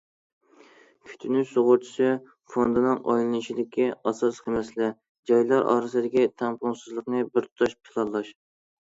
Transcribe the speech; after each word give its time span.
كۈتۈنۈش 1.09 1.51
سۇغۇرتىسى 1.57 2.07
فوندىنىڭ 2.55 3.03
ئايلىنىشىدىكى 3.13 3.87
ئاساسلىق 3.99 4.51
مەسىلە 4.57 4.91
جايلار 5.35 5.71
ئارىسىدىكى 5.77 6.29
تەڭپۇڭسىزلىقنى 6.43 7.27
بىر 7.33 7.53
تۇتاش 7.55 7.83
پىلانلاش. 7.89 8.39